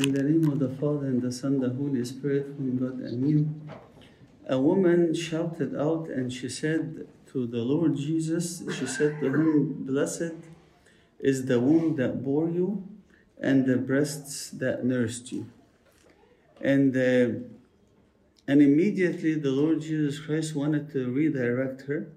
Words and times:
In 0.00 0.12
the 0.12 0.22
name 0.22 0.50
of 0.50 0.58
the 0.58 0.70
Father 0.70 1.08
and 1.08 1.20
the 1.20 1.30
Son, 1.30 1.60
the 1.60 1.68
Holy 1.68 2.02
Spirit, 2.06 2.46
one 2.58 2.78
God, 2.78 3.06
Amen. 3.06 3.68
A 4.48 4.58
woman 4.58 5.12
shouted 5.12 5.76
out 5.78 6.08
and 6.08 6.32
she 6.32 6.48
said 6.48 7.06
to 7.30 7.46
the 7.46 7.58
Lord 7.58 7.96
Jesus, 7.96 8.62
she 8.78 8.86
said 8.86 9.20
to 9.20 9.26
him, 9.26 9.84
Blessed 9.84 10.36
is 11.18 11.44
the 11.44 11.60
womb 11.60 11.96
that 11.96 12.24
bore 12.24 12.48
you 12.48 12.88
and 13.38 13.66
the 13.66 13.76
breasts 13.76 14.48
that 14.48 14.86
nursed 14.86 15.32
you. 15.32 15.50
And, 16.62 16.96
uh, 16.96 17.44
and 18.48 18.62
immediately 18.62 19.34
the 19.34 19.50
Lord 19.50 19.82
Jesus 19.82 20.18
Christ 20.18 20.56
wanted 20.56 20.90
to 20.92 21.10
redirect 21.10 21.82
her 21.82 22.08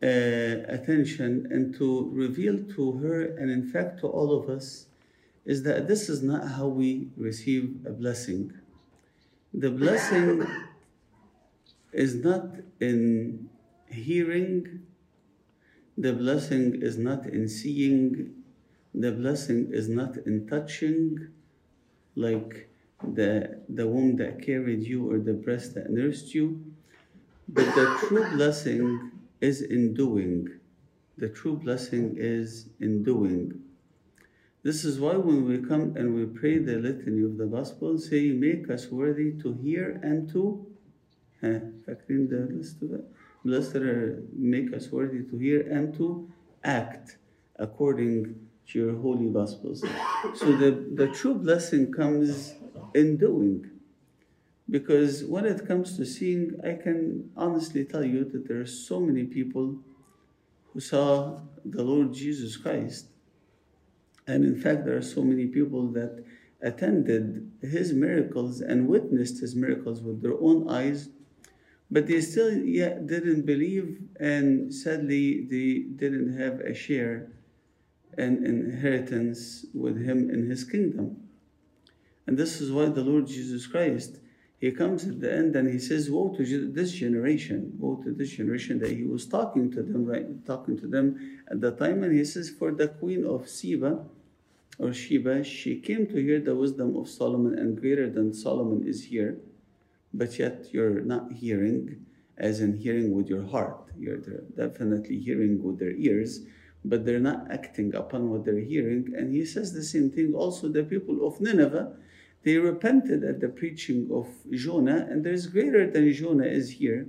uh, 0.00 0.70
attention 0.72 1.48
and 1.50 1.74
to 1.78 2.08
reveal 2.12 2.58
to 2.76 2.92
her, 2.98 3.22
and 3.22 3.50
in 3.50 3.68
fact 3.68 3.98
to 4.00 4.06
all 4.06 4.30
of 4.38 4.48
us, 4.48 4.87
is 5.48 5.62
that 5.62 5.88
this 5.88 6.10
is 6.10 6.22
not 6.22 6.46
how 6.46 6.66
we 6.66 7.08
receive 7.16 7.74
a 7.86 7.90
blessing. 7.90 8.52
The 9.54 9.70
blessing 9.70 10.46
is 11.90 12.16
not 12.16 12.56
in 12.80 13.48
hearing, 13.86 14.82
the 15.96 16.12
blessing 16.12 16.82
is 16.82 16.98
not 16.98 17.24
in 17.24 17.48
seeing, 17.48 18.34
the 18.94 19.10
blessing 19.10 19.70
is 19.72 19.88
not 19.88 20.18
in 20.18 20.46
touching, 20.46 21.28
like 22.14 22.68
the, 23.14 23.58
the 23.70 23.86
womb 23.86 24.16
that 24.16 24.42
carried 24.44 24.82
you 24.82 25.10
or 25.10 25.18
the 25.18 25.32
breast 25.32 25.74
that 25.76 25.88
nursed 25.88 26.34
you. 26.34 26.62
But 27.48 27.74
the 27.74 27.96
true 28.00 28.30
blessing 28.32 29.12
is 29.40 29.62
in 29.62 29.94
doing. 29.94 30.48
The 31.16 31.30
true 31.30 31.56
blessing 31.56 32.16
is 32.18 32.68
in 32.80 33.02
doing. 33.02 33.62
This 34.68 34.84
is 34.84 35.00
why 35.00 35.16
when 35.16 35.46
we 35.48 35.66
come 35.66 35.94
and 35.96 36.14
we 36.14 36.26
pray 36.26 36.58
the 36.58 36.76
litany 36.76 37.22
of 37.22 37.38
the 37.38 37.46
gospel, 37.46 37.96
say, 37.96 38.32
Make 38.32 38.68
us 38.68 38.88
worthy 38.88 39.32
to 39.42 39.54
hear 39.54 39.98
and 40.02 40.28
to. 40.32 40.66
in 41.40 42.28
the 42.28 42.54
list 42.54 42.82
of 42.82 42.92
it. 42.92 43.04
Blessed 43.46 43.76
are, 43.76 44.22
make 44.34 44.74
us 44.74 44.92
worthy 44.92 45.22
to 45.30 45.38
hear 45.38 45.60
and 45.72 45.94
to 45.94 46.30
act 46.64 47.16
according 47.56 48.34
to 48.66 48.78
your 48.78 48.94
holy 48.98 49.30
gospels. 49.30 49.82
So 50.34 50.54
the, 50.62 50.72
the 51.00 51.08
true 51.18 51.36
blessing 51.36 51.90
comes 51.90 52.52
in 52.92 53.16
doing. 53.16 53.70
Because 54.68 55.24
when 55.24 55.46
it 55.46 55.66
comes 55.66 55.96
to 55.96 56.04
seeing, 56.04 56.60
I 56.62 56.74
can 56.74 57.30
honestly 57.38 57.86
tell 57.86 58.04
you 58.04 58.22
that 58.32 58.46
there 58.46 58.60
are 58.60 58.66
so 58.66 59.00
many 59.00 59.24
people 59.24 59.76
who 60.74 60.80
saw 60.80 61.40
the 61.64 61.82
Lord 61.82 62.12
Jesus 62.12 62.58
Christ 62.58 63.06
and 64.28 64.44
in 64.44 64.60
fact, 64.60 64.84
there 64.84 64.96
are 64.96 65.02
so 65.16 65.22
many 65.22 65.46
people 65.46 65.88
that 65.92 66.22
attended 66.60 67.50
his 67.62 67.94
miracles 67.94 68.60
and 68.60 68.86
witnessed 68.86 69.40
his 69.40 69.56
miracles 69.56 70.02
with 70.02 70.20
their 70.22 70.38
own 70.38 70.68
eyes, 70.68 71.08
but 71.90 72.06
they 72.06 72.20
still 72.20 72.52
yet 72.52 73.06
didn't 73.06 73.46
believe, 73.46 73.98
and 74.20 74.72
sadly, 74.72 75.46
they 75.50 75.88
didn't 75.96 76.38
have 76.38 76.60
a 76.60 76.74
share 76.74 77.32
and 78.18 78.44
inheritance 78.44 79.64
with 79.72 79.96
him 80.04 80.28
in 80.28 80.50
his 80.50 80.62
kingdom. 80.62 81.16
And 82.26 82.36
this 82.36 82.60
is 82.60 82.70
why 82.70 82.86
the 82.86 83.02
Lord 83.02 83.26
Jesus 83.28 83.66
Christ 83.66 84.18
he 84.58 84.72
comes 84.72 85.06
at 85.06 85.20
the 85.20 85.32
end 85.32 85.54
and 85.54 85.70
he 85.70 85.78
says, 85.78 86.10
Woe 86.10 86.34
to 86.36 86.72
this 86.72 86.92
generation, 86.92 87.74
woe 87.78 88.02
to 88.02 88.12
this 88.12 88.30
generation 88.30 88.80
that 88.80 88.90
he 88.90 89.04
was 89.04 89.26
talking 89.26 89.70
to 89.70 89.82
them, 89.82 90.04
right? 90.04 90.44
Talking 90.44 90.76
to 90.80 90.88
them 90.88 91.40
at 91.48 91.60
the 91.60 91.70
time, 91.70 92.02
and 92.02 92.12
he 92.12 92.24
says, 92.24 92.50
For 92.50 92.72
the 92.72 92.88
queen 92.88 93.24
of 93.24 93.48
Sheba 93.48 94.04
or 94.78 94.92
Sheba, 94.92 95.44
she 95.44 95.80
came 95.80 96.06
to 96.06 96.16
hear 96.16 96.40
the 96.40 96.54
wisdom 96.54 96.96
of 96.96 97.08
Solomon, 97.08 97.58
and 97.58 97.80
greater 97.80 98.08
than 98.10 98.32
Solomon 98.32 98.86
is 98.86 99.04
here, 99.04 99.38
but 100.14 100.38
yet 100.38 100.68
you're 100.72 101.00
not 101.00 101.32
hearing, 101.32 102.06
as 102.36 102.60
in 102.60 102.76
hearing 102.76 103.12
with 103.12 103.28
your 103.28 103.46
heart. 103.46 103.90
You're 103.98 104.18
definitely 104.56 105.18
hearing 105.18 105.62
with 105.62 105.78
their 105.78 105.92
ears, 105.92 106.42
but 106.84 107.04
they're 107.04 107.18
not 107.18 107.50
acting 107.50 107.94
upon 107.94 108.30
what 108.30 108.44
they're 108.44 108.60
hearing. 108.60 109.12
And 109.16 109.34
he 109.34 109.44
says 109.44 109.72
the 109.72 109.82
same 109.82 110.10
thing 110.10 110.34
also 110.34 110.68
the 110.68 110.84
people 110.84 111.26
of 111.26 111.40
Nineveh 111.40 111.96
they 112.44 112.56
repented 112.56 113.24
at 113.24 113.40
the 113.40 113.48
preaching 113.48 114.08
of 114.12 114.28
Jonah, 114.52 115.06
and 115.10 115.24
there's 115.24 115.46
greater 115.46 115.90
than 115.90 116.12
Jonah 116.12 116.46
is 116.46 116.70
here. 116.70 117.06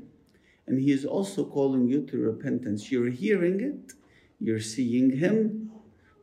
And 0.66 0.80
he 0.80 0.92
is 0.92 1.06
also 1.06 1.46
calling 1.46 1.88
you 1.88 2.06
to 2.08 2.18
repentance. 2.18 2.92
You're 2.92 3.10
hearing 3.10 3.60
it, 3.60 3.94
you're 4.40 4.60
seeing 4.60 5.18
him, 5.18 5.69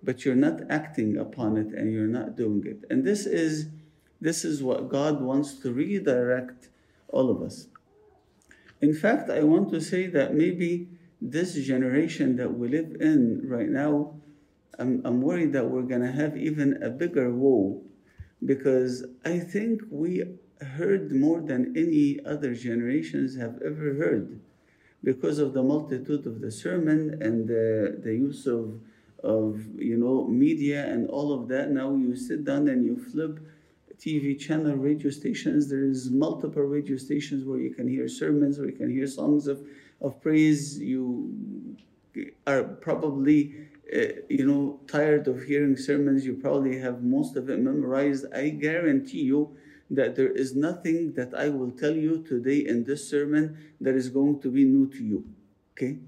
but 0.06 0.24
you're 0.24 0.44
not 0.48 0.60
acting 0.70 1.18
upon 1.18 1.58
it 1.58 1.66
and 1.74 1.92
you're 1.92 2.14
not 2.20 2.36
doing 2.36 2.62
it. 2.64 2.84
And 2.88 3.04
this 3.04 3.26
is 3.26 3.68
this 4.20 4.44
is 4.44 4.62
what 4.62 4.88
God 4.88 5.20
wants 5.20 5.54
to 5.60 5.72
redirect 5.72 6.68
all 7.08 7.28
of 7.28 7.42
us. 7.42 7.66
In 8.80 8.94
fact, 8.94 9.28
I 9.28 9.42
want 9.42 9.68
to 9.70 9.80
say 9.80 10.06
that 10.06 10.34
maybe 10.34 10.88
this 11.20 11.54
generation 11.54 12.36
that 12.36 12.56
we 12.56 12.68
live 12.68 12.96
in 13.00 13.42
right 13.44 13.68
now, 13.68 14.14
I'm, 14.78 15.02
I'm 15.04 15.20
worried 15.20 15.52
that 15.52 15.68
we're 15.68 15.82
going 15.82 16.00
to 16.02 16.12
have 16.12 16.36
even 16.36 16.82
a 16.82 16.88
bigger 16.88 17.30
woe 17.30 17.82
because 18.44 19.04
I 19.24 19.38
think 19.38 19.82
we 19.90 20.24
heard 20.76 21.12
more 21.12 21.40
than 21.40 21.74
any 21.76 22.18
other 22.24 22.54
generations 22.54 23.36
have 23.36 23.60
ever 23.64 23.94
heard 23.94 24.40
because 25.02 25.38
of 25.38 25.52
the 25.52 25.62
multitude 25.62 26.26
of 26.26 26.40
the 26.40 26.50
sermon 26.50 27.18
and 27.20 27.46
the, 27.46 28.00
the 28.02 28.12
use 28.12 28.46
of, 28.46 28.80
of 29.22 29.60
you 29.78 29.96
know 29.96 30.26
media 30.26 30.86
and 30.86 31.08
all 31.08 31.32
of 31.32 31.48
that 31.48 31.70
now 31.70 31.94
you 31.94 32.14
sit 32.14 32.44
down 32.44 32.68
and 32.68 32.84
you 32.84 32.96
flip 32.96 33.40
tv 33.98 34.38
channel 34.38 34.76
radio 34.76 35.10
stations 35.10 35.70
there 35.70 35.84
is 35.84 36.10
multiple 36.10 36.62
radio 36.62 36.96
stations 36.96 37.46
where 37.46 37.58
you 37.58 37.72
can 37.72 37.88
hear 37.88 38.06
sermons 38.08 38.58
where 38.58 38.68
you 38.68 38.76
can 38.76 38.90
hear 38.90 39.06
songs 39.06 39.46
of, 39.46 39.66
of 40.02 40.20
praise 40.20 40.78
you 40.78 41.76
are 42.46 42.62
probably 42.62 43.68
uh, 43.94 44.00
you 44.28 44.44
know, 44.44 44.80
tired 44.88 45.28
of 45.28 45.44
hearing 45.44 45.76
sermons, 45.76 46.26
you 46.26 46.34
probably 46.34 46.76
have 46.78 47.04
most 47.04 47.36
of 47.36 47.48
it 47.48 47.60
memorized. 47.60 48.26
I 48.34 48.48
guarantee 48.48 49.20
you 49.20 49.56
that 49.90 50.16
there 50.16 50.30
is 50.30 50.56
nothing 50.56 51.12
that 51.12 51.32
I 51.34 51.50
will 51.50 51.70
tell 51.70 51.94
you 51.94 52.24
today 52.24 52.66
in 52.66 52.82
this 52.82 53.08
sermon 53.08 53.56
that 53.80 53.94
is 53.94 54.08
going 54.08 54.40
to 54.40 54.50
be 54.50 54.64
new 54.64 54.88
to 54.88 55.04
you. 55.04 55.24
Okay? 55.72 55.98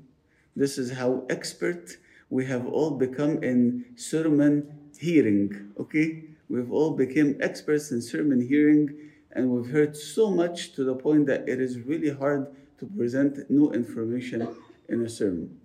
This 0.56 0.76
is 0.76 0.90
how 0.90 1.24
expert 1.30 1.98
we 2.30 2.44
have 2.46 2.66
all 2.66 2.90
become 2.90 3.42
in 3.42 3.84
sermon 3.96 4.90
hearing. 4.98 5.72
Okay? 5.78 6.24
We've 6.48 6.70
all 6.70 6.92
become 6.92 7.36
experts 7.40 7.90
in 7.90 8.02
sermon 8.02 8.46
hearing 8.46 9.08
and 9.32 9.50
we've 9.50 9.70
heard 9.70 9.96
so 9.96 10.30
much 10.30 10.72
to 10.72 10.84
the 10.84 10.94
point 10.94 11.26
that 11.26 11.48
it 11.48 11.60
is 11.60 11.80
really 11.80 12.10
hard 12.10 12.46
to 12.78 12.86
present 12.86 13.50
new 13.50 13.72
information 13.72 14.48
in 14.88 15.04
a 15.04 15.08
sermon. 15.08 15.60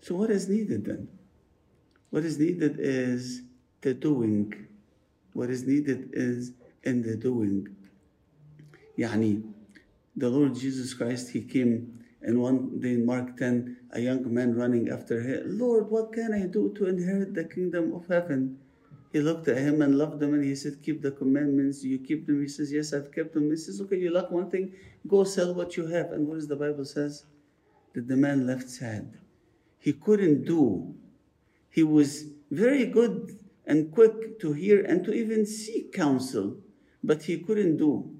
So, 0.00 0.14
what 0.16 0.30
is 0.30 0.48
needed 0.48 0.84
then? 0.84 1.08
What 2.10 2.24
is 2.24 2.38
needed 2.38 2.76
is 2.78 3.42
the 3.80 3.94
doing. 3.94 4.66
What 5.32 5.50
is 5.50 5.64
needed 5.64 6.10
is 6.12 6.52
in 6.82 7.02
the 7.02 7.16
doing. 7.16 7.68
Yani, 8.98 9.42
the 10.16 10.28
Lord 10.28 10.54
Jesus 10.54 10.94
Christ, 10.94 11.30
He 11.30 11.42
came 11.42 12.03
and 12.24 12.40
one 12.40 12.80
day 12.80 12.94
in 12.94 13.06
Mark 13.06 13.36
10, 13.36 13.76
a 13.92 14.00
young 14.00 14.32
man 14.32 14.54
running 14.54 14.88
after 14.88 15.20
him, 15.20 15.58
Lord, 15.58 15.90
what 15.90 16.12
can 16.12 16.32
I 16.32 16.46
do 16.46 16.72
to 16.76 16.86
inherit 16.86 17.34
the 17.34 17.44
kingdom 17.44 17.94
of 17.94 18.06
heaven? 18.06 18.58
He 19.12 19.20
looked 19.20 19.46
at 19.46 19.58
him 19.58 19.82
and 19.82 19.96
loved 19.96 20.20
him 20.22 20.34
and 20.34 20.42
he 20.42 20.56
said, 20.56 20.82
Keep 20.82 21.02
the 21.02 21.12
commandments. 21.12 21.84
You 21.84 21.98
keep 21.98 22.26
them. 22.26 22.40
He 22.42 22.48
says, 22.48 22.72
Yes, 22.72 22.92
I've 22.92 23.12
kept 23.12 23.34
them. 23.34 23.50
He 23.50 23.56
says, 23.56 23.80
Okay, 23.82 23.96
you 23.96 24.12
lack 24.12 24.30
one 24.30 24.50
thing. 24.50 24.72
Go 25.06 25.22
sell 25.22 25.54
what 25.54 25.76
you 25.76 25.86
have. 25.86 26.10
And 26.10 26.26
what 26.26 26.34
does 26.34 26.48
the 26.48 26.56
Bible 26.56 26.84
says? 26.84 27.24
That 27.92 28.08
the 28.08 28.16
man 28.16 28.44
left 28.44 28.68
sad 28.68 29.18
he 29.84 29.92
couldn't 29.92 30.46
do. 30.46 30.94
He 31.68 31.82
was 31.82 32.24
very 32.50 32.86
good 32.86 33.38
and 33.66 33.92
quick 33.92 34.40
to 34.40 34.54
hear 34.54 34.82
and 34.82 35.04
to 35.04 35.12
even 35.12 35.44
seek 35.44 35.92
counsel, 35.92 36.56
but 37.02 37.24
he 37.24 37.36
couldn't 37.36 37.76
do. 37.76 38.16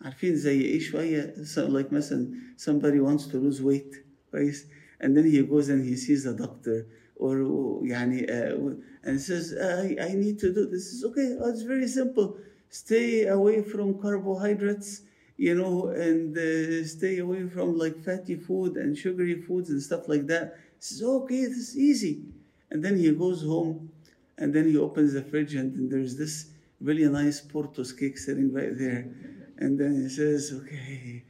عارفين 0.00 0.36
زي 0.36 0.60
ايه 0.60 0.78
شوية 0.78 1.34
so 1.44 1.68
like 1.68 1.92
مثلا 1.92 2.30
somebody 2.56 3.00
wants 3.00 3.26
to 3.26 3.36
lose 3.36 3.60
weight 3.62 3.96
كويس 4.30 4.66
and 5.00 5.16
then 5.16 5.24
he 5.24 5.42
goes 5.42 5.68
and 5.68 5.84
he 5.84 5.96
sees 5.96 6.26
a 6.26 6.34
doctor 6.34 6.86
or 7.16 7.36
يعني 7.82 8.26
uh, 8.26 8.74
and 9.04 9.20
says 9.20 9.54
I, 9.54 9.96
I 10.00 10.14
need 10.14 10.38
to 10.40 10.52
do 10.52 10.66
this 10.66 10.92
is 10.92 11.04
okay 11.04 11.36
oh, 11.40 11.50
it's 11.50 11.62
very 11.62 11.88
simple 11.88 12.36
stay 12.68 13.26
away 13.26 13.62
from 13.62 13.98
carbohydrates 14.00 15.02
you 15.36 15.54
know 15.54 15.88
and 15.88 16.36
uh, 16.36 16.84
stay 16.84 17.18
away 17.18 17.42
from 17.48 17.78
like 17.78 17.96
fatty 18.04 18.36
food 18.36 18.76
and 18.76 18.96
sugary 18.96 19.40
foods 19.46 19.70
and 19.70 19.80
stuff 19.82 20.08
like 20.08 20.26
that 20.26 20.56
he 20.82 20.86
says, 20.88 21.02
okay, 21.04 21.42
this 21.46 21.58
is 21.68 21.78
easy. 21.78 22.24
And 22.70 22.84
then 22.84 22.98
he 22.98 23.12
goes 23.12 23.42
home 23.42 23.90
and 24.36 24.52
then 24.52 24.68
he 24.68 24.76
opens 24.76 25.12
the 25.12 25.22
fridge 25.22 25.54
and, 25.54 25.72
and 25.76 25.90
there's 25.92 26.16
this 26.16 26.46
really 26.80 27.06
nice 27.08 27.40
Portos 27.40 27.96
cake 27.96 28.18
sitting 28.18 28.52
right 28.52 28.76
there. 28.76 29.08
And 29.57 29.79
then 29.79 30.01
he 30.01 30.09
says, 30.09 30.53
okay, 30.53 31.23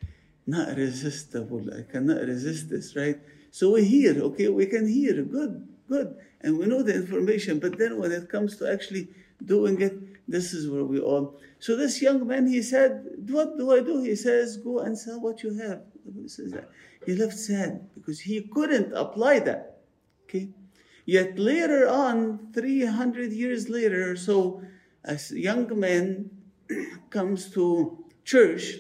not 0.45 0.75
resistible. 0.75 1.65
I 1.73 1.89
cannot 1.91 2.21
resist 2.21 2.69
this, 2.69 2.95
right? 2.95 3.17
So 3.51 3.73
we 3.73 3.85
hear, 3.85 4.21
okay, 4.21 4.49
we 4.49 4.65
can 4.65 4.87
hear, 4.87 5.23
good, 5.23 5.67
good. 5.87 6.15
And 6.41 6.57
we 6.57 6.65
know 6.65 6.83
the 6.83 6.95
information. 6.95 7.59
But 7.59 7.77
then 7.77 7.97
when 7.97 8.11
it 8.11 8.29
comes 8.29 8.57
to 8.57 8.71
actually 8.71 9.07
doing 9.43 9.81
it. 9.81 10.27
This 10.27 10.53
is 10.53 10.69
where 10.69 10.83
we 10.83 10.99
all. 10.99 11.39
So 11.59 11.75
this 11.75 12.01
young 12.01 12.27
man, 12.27 12.47
he 12.47 12.61
said, 12.61 13.05
What 13.29 13.57
do 13.57 13.71
I 13.71 13.79
do? 13.81 14.01
He 14.01 14.15
says, 14.15 14.57
Go 14.57 14.79
and 14.79 14.97
sell 14.97 15.21
what 15.21 15.43
you 15.43 15.57
have. 15.59 15.81
He 16.21 16.27
says 16.27 16.51
that. 16.51 16.69
He 17.05 17.15
left 17.15 17.37
sad 17.37 17.87
because 17.95 18.19
he 18.19 18.41
couldn't 18.41 18.93
apply 18.93 19.39
that. 19.39 19.79
Okay? 20.23 20.49
Yet 21.05 21.39
later 21.39 21.87
on, 21.87 22.51
300 22.53 23.31
years 23.31 23.69
later 23.69 24.15
so, 24.17 24.61
a 25.05 25.17
young 25.31 25.79
man 25.79 26.29
comes 27.09 27.49
to 27.51 28.03
church 28.27 28.75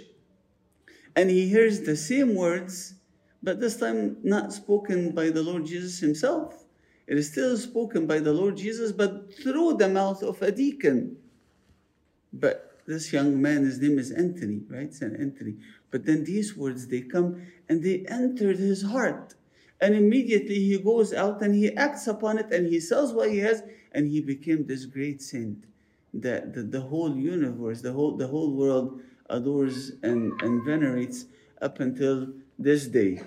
and 1.15 1.29
he 1.29 1.47
hears 1.47 1.81
the 1.81 1.95
same 1.95 2.35
words, 2.35 2.93
but 3.41 3.59
this 3.59 3.77
time 3.77 4.17
not 4.21 4.53
spoken 4.53 5.11
by 5.11 5.29
the 5.29 5.41
Lord 5.41 5.65
Jesus 5.65 5.99
himself. 5.99 6.65
It 7.07 7.17
is 7.17 7.31
still 7.31 7.57
spoken 7.57 8.05
by 8.05 8.19
the 8.19 8.33
Lord 8.33 8.57
Jesus, 8.57 8.91
but 8.91 9.33
through 9.41 9.77
the 9.77 9.87
mouth 9.87 10.21
of 10.21 10.41
a 10.41 10.51
deacon. 10.51 11.17
But 12.33 12.81
this 12.85 13.13
young 13.13 13.41
man, 13.41 13.63
his 13.63 13.79
name 13.79 13.97
is 13.97 14.11
Anthony, 14.11 14.61
right? 14.69 14.93
Saint 14.93 15.17
Anthony. 15.17 15.55
But 15.89 16.05
then 16.05 16.25
these 16.25 16.57
words, 16.57 16.87
they 16.87 17.01
come 17.01 17.47
and 17.69 17.81
they 17.81 18.05
entered 18.09 18.57
his 18.57 18.83
heart. 18.83 19.35
And 19.79 19.95
immediately 19.95 20.55
he 20.55 20.77
goes 20.77 21.13
out 21.13 21.41
and 21.41 21.55
he 21.55 21.73
acts 21.75 22.07
upon 22.07 22.37
it 22.37 22.51
and 22.51 22.67
he 22.67 22.81
sells 22.81 23.13
what 23.13 23.31
he 23.31 23.37
has 23.39 23.63
and 23.93 24.09
he 24.09 24.19
became 24.19 24.65
this 24.65 24.85
great 24.85 25.21
saint 25.21 25.63
that 26.21 26.53
the, 26.53 26.63
the 26.63 26.81
whole 26.81 27.15
universe, 27.15 27.81
the 27.81 27.91
whole, 27.91 28.15
the 28.15 28.27
whole 28.27 28.51
world 28.51 29.01
adores 29.29 29.91
and, 30.03 30.39
and 30.41 30.63
venerates 30.63 31.25
up 31.61 31.79
until 31.79 32.27
this 32.57 32.87
day. 32.87 33.21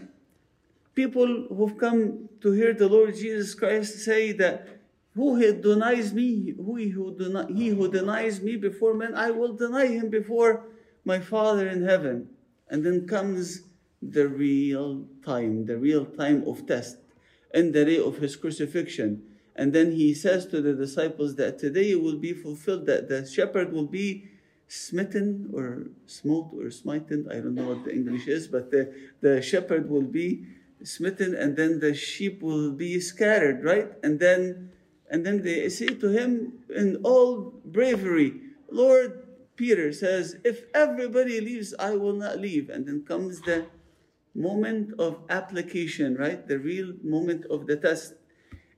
People 0.94 1.46
who've 1.48 1.76
come 1.78 2.28
to 2.40 2.52
hear 2.52 2.74
the 2.74 2.88
Lord 2.88 3.14
Jesus 3.14 3.54
Christ 3.54 4.04
say 4.04 4.32
that 4.32 4.68
who 5.14 5.38
denies 5.60 6.12
me, 6.12 6.54
who 6.56 6.76
he 6.76 6.88
who, 6.88 7.14
deni- 7.14 7.56
he 7.56 7.68
who 7.68 7.90
denies 7.90 8.40
me 8.40 8.56
before 8.56 8.94
men, 8.94 9.14
I 9.14 9.30
will 9.30 9.54
deny 9.54 9.86
him 9.86 10.08
before 10.08 10.66
my 11.04 11.18
Father 11.18 11.68
in 11.68 11.84
heaven. 11.84 12.28
And 12.68 12.84
then 12.84 13.06
comes 13.06 13.62
the 14.00 14.28
real 14.28 15.04
time, 15.24 15.66
the 15.66 15.76
real 15.76 16.04
time 16.04 16.44
of 16.46 16.66
test, 16.66 16.98
in 17.52 17.72
the 17.72 17.84
day 17.84 17.98
of 17.98 18.18
his 18.18 18.36
crucifixion. 18.36 19.22
And 19.56 19.72
then 19.72 19.92
he 19.92 20.14
says 20.14 20.46
to 20.46 20.60
the 20.60 20.74
disciples 20.74 21.36
that 21.36 21.58
today 21.58 21.90
it 21.90 22.02
will 22.02 22.18
be 22.18 22.32
fulfilled, 22.32 22.86
that 22.86 23.08
the 23.08 23.26
shepherd 23.26 23.72
will 23.72 23.86
be 23.86 24.28
smitten 24.68 25.50
or 25.52 25.88
smote 26.06 26.50
or 26.56 26.70
smitten. 26.70 27.28
I 27.30 27.34
don't 27.34 27.54
know 27.54 27.68
what 27.68 27.84
the 27.84 27.92
English 27.92 28.28
is, 28.28 28.46
but 28.48 28.70
the, 28.70 28.94
the 29.20 29.42
shepherd 29.42 29.90
will 29.90 30.02
be 30.02 30.46
smitten 30.82 31.34
and 31.34 31.56
then 31.56 31.80
the 31.80 31.94
sheep 31.94 32.42
will 32.42 32.70
be 32.70 33.00
scattered, 33.00 33.64
right? 33.64 33.88
And 34.02 34.18
then 34.20 34.70
and 35.10 35.26
then 35.26 35.42
they 35.42 35.68
say 35.68 35.88
to 35.88 36.08
him 36.08 36.62
in 36.74 37.00
all 37.02 37.52
bravery, 37.64 38.40
Lord, 38.70 39.26
Peter 39.56 39.92
says, 39.92 40.36
if 40.44 40.64
everybody 40.72 41.40
leaves, 41.40 41.74
I 41.78 41.96
will 41.96 42.14
not 42.14 42.38
leave. 42.38 42.70
And 42.70 42.86
then 42.86 43.04
comes 43.04 43.40
the 43.40 43.66
moment 44.34 44.94
of 45.00 45.18
application, 45.28 46.14
right? 46.14 46.46
The 46.46 46.60
real 46.60 46.94
moment 47.02 47.44
of 47.46 47.66
the 47.66 47.76
test 47.76 48.14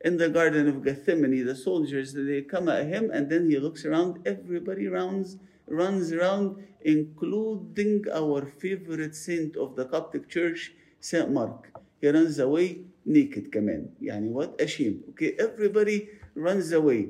In 0.01 0.17
the 0.17 0.29
Garden 0.29 0.67
of 0.67 0.83
Gethsemane, 0.83 1.45
the 1.45 1.55
soldiers, 1.55 2.13
they 2.13 2.41
come 2.41 2.69
at 2.69 2.85
him 2.87 3.09
and 3.11 3.29
then 3.29 3.49
he 3.49 3.57
looks 3.57 3.83
around, 3.85 4.19
everybody 4.25 4.87
runs, 4.87 5.37
runs 5.67 6.11
around, 6.11 6.63
including 6.81 8.05
our 8.13 8.45
favorite 8.45 9.15
saint 9.15 9.57
of 9.57 9.75
the 9.75 9.85
Coptic 9.85 10.29
Church, 10.29 10.73
Saint 10.99 11.31
Mark. 11.31 11.71
He 11.99 12.09
runs 12.09 12.39
away 12.39 12.85
naked 13.05 13.51
كمان. 13.51 13.89
يعني 14.01 14.31
what? 14.31 14.61
Ashamed. 14.61 15.03
Okay, 15.09 15.35
everybody 15.39 16.09
runs 16.35 16.71
away. 16.71 17.09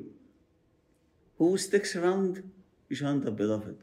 Who 1.36 1.56
sticks 1.58 1.94
around? 1.94 2.50
John 2.90 3.20
the 3.20 3.30
Beloved. 3.30 3.76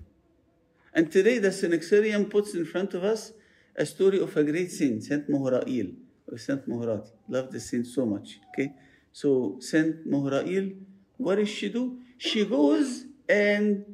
And 0.94 1.12
today 1.12 1.38
the 1.38 1.50
Synaxarium 1.50 2.30
puts 2.30 2.56
in 2.56 2.66
front 2.66 2.94
of 2.94 3.04
us 3.04 3.34
a 3.76 3.86
story 3.86 4.20
of 4.20 4.36
a 4.36 4.44
great 4.44 4.72
saint, 4.72 5.04
Saint 5.04 5.30
Mohrail, 5.30 5.94
or 6.32 6.38
Saint 6.38 6.68
Mohrati. 6.68 7.12
Love 7.28 7.52
the 7.52 7.60
saint 7.60 7.86
so 7.86 8.06
much. 8.06 8.40
Okay? 8.50 8.74
So 9.13 9.57
Saint 9.61 10.09
Mohrail, 10.09 10.77
what 11.17 11.37
does 11.37 11.49
she 11.49 11.69
do? 11.69 11.99
She 12.19 12.45
goes 12.45 13.05
and 13.29 13.85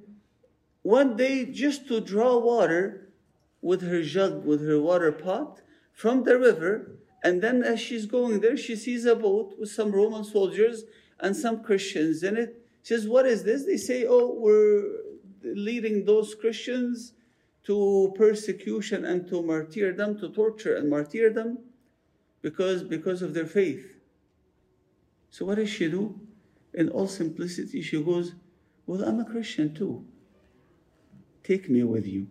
one 0.83 1.17
day 1.17 1.45
just 1.45 1.89
to 1.89 2.01
draw 2.01 2.39
water 2.39 3.09
with 3.61 3.83
her 3.83 4.03
jug, 4.03 4.45
with 4.45 4.65
her 4.67 4.81
water 4.81 5.11
pot 5.11 5.61
from 5.93 6.23
the 6.25 6.39
river, 6.39 6.93
and 7.25 7.43
then 7.43 7.65
as 7.65 7.81
she's 7.81 8.07
going 8.07 8.41
there, 8.41 8.57
she 8.57 8.77
sees 8.77 9.05
a 9.05 9.17
boat 9.17 9.57
with 9.59 9.71
some 9.71 9.91
Roman 9.91 10.23
soldiers 10.23 10.85
and 11.19 11.35
some 11.35 11.65
Christians 11.65 12.23
in 12.23 12.37
it. 12.37 12.63
She 12.85 12.95
says, 12.95 13.09
What 13.09 13.27
is 13.27 13.43
this? 13.43 13.67
They 13.67 13.77
say, 13.77 14.07
Oh, 14.09 14.33
we're 14.39 14.85
leading 15.43 16.05
those 16.05 16.37
Christians 16.37 17.15
to 17.65 18.15
persecution 18.17 19.05
and 19.05 19.27
to 19.29 19.43
martyrdom, 19.43 20.21
to 20.21 20.29
torture 20.29 20.77
and 20.77 20.89
martyrdom 20.89 21.59
because, 22.43 22.85
because 22.85 23.23
of 23.23 23.35
their 23.35 23.47
faith. 23.47 23.96
So 25.31 25.45
what 25.45 25.57
does 25.57 25.71
she 25.71 25.89
do? 25.89 26.19
In 26.75 26.89
all 26.91 27.09
simplicity, 27.09 27.83
she 27.83 28.03
goes, 28.03 28.33
Well, 28.87 29.03
I'm 29.05 29.21
a 29.21 29.25
Christian 29.25 29.75
too. 29.75 30.05
Take 31.43 31.71
me 31.71 31.85
with 31.85 32.07
you. 32.07 32.27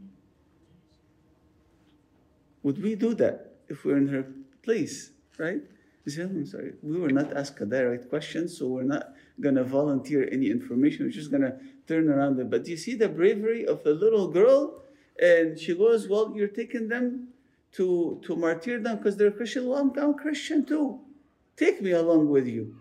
Would 2.63 2.81
we 2.81 2.95
do 2.95 3.13
that 3.15 3.55
if 3.69 3.85
we're 3.85 3.97
in 3.97 4.07
her 4.07 4.25
place, 4.63 5.11
right? 5.37 5.61
I'm 6.07 6.45
sorry, 6.45 6.73
we 6.83 6.99
were 6.99 7.09
not 7.09 7.35
asked 7.35 7.59
a 7.61 7.65
direct 7.65 8.09
question, 8.09 8.47
so 8.47 8.67
we're 8.67 8.83
not 8.83 9.13
going 9.41 9.55
to 9.55 9.63
volunteer 9.63 10.29
any 10.31 10.51
information. 10.51 11.05
We're 11.05 11.11
just 11.11 11.31
going 11.31 11.41
to 11.41 11.57
turn 11.87 12.09
around. 12.09 12.49
But 12.49 12.63
do 12.63 12.71
you 12.71 12.77
see 12.77 12.93
the 12.95 13.09
bravery 13.09 13.65
of 13.65 13.83
the 13.83 13.93
little 13.93 14.27
girl? 14.27 14.83
And 15.19 15.57
she 15.59 15.73
goes, 15.75 16.07
Well, 16.07 16.33
you're 16.35 16.47
taking 16.47 16.89
them 16.89 17.29
to, 17.73 18.21
to 18.23 18.35
martyrdom 18.35 18.97
because 18.97 19.17
they're 19.17 19.31
Christian. 19.31 19.67
Well, 19.67 19.79
I'm, 19.79 19.91
I'm 19.97 20.13
Christian 20.13 20.65
too. 20.65 20.99
Take 21.57 21.81
me 21.81 21.91
along 21.91 22.29
with 22.29 22.47
you. 22.47 22.75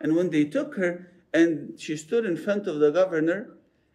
And 0.00 0.16
when 0.16 0.30
they 0.30 0.44
took 0.44 0.76
her, 0.76 1.12
and 1.32 1.78
she 1.78 1.96
stood 1.96 2.24
in 2.24 2.36
front 2.36 2.66
of 2.66 2.78
the 2.78 2.90
governor, 2.90 3.50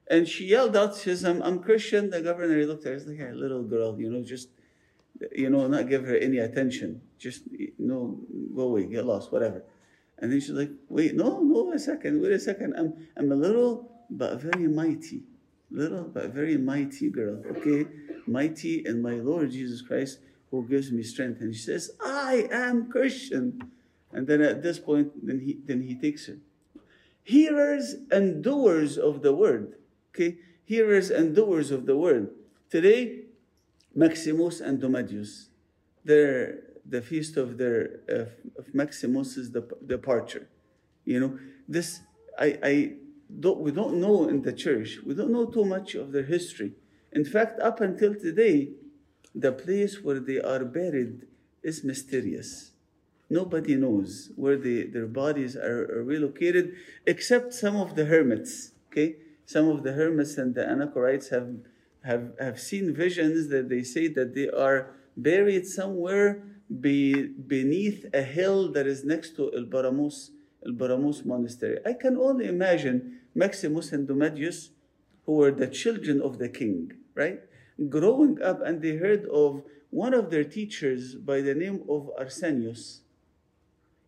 and 0.09 0.27
she 0.27 0.45
yelled 0.45 0.75
out, 0.75 0.95
she 0.95 1.03
says, 1.03 1.23
I'm, 1.23 1.41
I'm 1.41 1.59
Christian. 1.59 2.09
The 2.09 2.21
governor 2.21 2.59
he 2.59 2.65
looked 2.65 2.85
at 2.85 2.93
her, 2.93 2.99
he's 2.99 3.07
like 3.07 3.17
hey, 3.17 3.31
little 3.31 3.63
girl, 3.63 3.99
you 3.99 4.09
know, 4.09 4.23
just, 4.23 4.49
you 5.31 5.49
know, 5.49 5.67
not 5.67 5.89
give 5.89 6.05
her 6.05 6.15
any 6.15 6.39
attention. 6.39 7.01
Just, 7.17 7.43
you 7.51 7.71
know, 7.79 8.19
go 8.55 8.63
away, 8.63 8.85
get 8.85 9.05
lost, 9.05 9.31
whatever. 9.31 9.63
And 10.19 10.31
then 10.31 10.39
she's 10.39 10.51
like, 10.51 10.71
wait, 10.89 11.15
no, 11.15 11.39
no, 11.39 11.71
a 11.73 11.79
second, 11.79 12.21
wait 12.21 12.33
a 12.33 12.39
second. 12.39 12.75
I'm, 12.77 12.93
I'm 13.17 13.31
a 13.31 13.35
little 13.35 13.91
but 14.09 14.41
very 14.41 14.67
mighty. 14.67 15.23
Little 15.71 16.03
but 16.03 16.29
very 16.29 16.57
mighty 16.57 17.09
girl, 17.09 17.41
okay? 17.57 17.87
Mighty 18.27 18.85
in 18.85 19.01
my 19.01 19.15
Lord 19.15 19.51
Jesus 19.51 19.81
Christ 19.81 20.19
who 20.53 20.67
gives 20.67 20.91
me 20.91 21.01
strength. 21.01 21.41
And 21.41 21.55
she 21.55 21.61
says, 21.61 21.89
I 21.99 22.47
am 22.51 22.91
Christian. 22.91 23.71
And 24.13 24.27
then 24.27 24.41
at 24.41 24.61
this 24.61 24.79
point, 24.79 25.25
then 25.25 25.39
he, 25.39 25.57
then 25.65 25.81
he 25.81 25.95
takes 25.95 26.27
her. 26.27 26.37
Hearers 27.23 27.95
and 28.11 28.43
doers 28.43 28.97
of 28.97 29.21
the 29.21 29.33
word. 29.33 29.75
Okay? 30.13 30.37
Hearers 30.65 31.09
and 31.09 31.35
doers 31.35 31.71
of 31.71 31.85
the 31.85 31.97
word. 31.97 32.29
Today, 32.69 33.25
Maximus 33.95 34.59
and 34.59 34.81
Domadius. 34.81 35.47
They're 36.03 36.59
the 36.85 37.01
feast 37.01 37.37
of 37.37 37.57
their 37.57 38.01
of, 38.09 38.29
of 38.57 38.73
Maximus's 38.73 39.51
departure. 39.85 40.49
You 41.05 41.19
know, 41.19 41.39
this 41.67 42.01
I 42.37 42.59
I 42.63 42.93
don't 43.39 43.59
we 43.59 43.71
don't 43.71 43.99
know 44.01 44.27
in 44.27 44.41
the 44.41 44.53
church. 44.53 44.99
We 45.05 45.13
don't 45.13 45.31
know 45.31 45.45
too 45.45 45.65
much 45.65 45.95
of 45.95 46.11
their 46.11 46.23
history. 46.23 46.73
In 47.11 47.25
fact, 47.25 47.59
up 47.59 47.79
until 47.79 48.15
today, 48.15 48.71
the 49.35 49.51
place 49.51 50.03
where 50.03 50.19
they 50.19 50.39
are 50.41 50.65
buried 50.65 51.27
is 51.61 51.83
mysterious. 51.83 52.72
Nobody 53.33 53.75
knows 53.75 54.31
where 54.35 54.57
they, 54.57 54.83
their 54.83 55.07
bodies 55.07 55.55
are, 55.55 55.81
are 55.95 56.03
relocated, 56.03 56.73
except 57.07 57.53
some 57.53 57.75
of 57.75 57.95
the 57.95 58.05
hermits. 58.05 58.71
Okay, 58.89 59.15
some 59.45 59.67
of 59.69 59.81
the 59.81 59.93
hermits 59.93 60.37
and 60.37 60.53
the 60.53 60.63
anachorites 60.73 61.29
have 61.29 61.49
have 62.09 62.25
have 62.39 62.59
seen 62.59 62.93
visions 62.93 63.49
that 63.53 63.69
they 63.69 63.83
say 63.83 64.07
that 64.17 64.35
they 64.35 64.49
are 64.49 64.79
buried 65.17 65.65
somewhere 65.65 66.43
be, 66.81 67.27
beneath 67.55 68.05
a 68.13 68.21
hill 68.21 68.71
that 68.71 68.87
is 68.87 69.03
next 69.03 69.35
to 69.37 69.51
El 69.53 69.65
Baramus, 69.65 70.29
El 70.65 70.73
Baramus 70.73 71.25
monastery. 71.25 71.77
I 71.85 71.93
can 71.93 72.17
only 72.17 72.45
imagine 72.47 73.19
Maximus 73.35 73.91
and 73.91 74.07
Domadius, 74.07 74.69
who 75.25 75.33
were 75.33 75.51
the 75.51 75.67
children 75.67 76.21
of 76.21 76.37
the 76.37 76.49
king, 76.49 76.91
right? 77.15 77.39
Growing 77.89 78.41
up, 78.41 78.61
and 78.61 78.81
they 78.81 78.95
heard 78.97 79.25
of 79.25 79.63
one 79.89 80.13
of 80.13 80.29
their 80.29 80.43
teachers 80.43 81.15
by 81.15 81.41
the 81.41 81.55
name 81.55 81.83
of 81.89 82.09
Arsenius. 82.19 83.02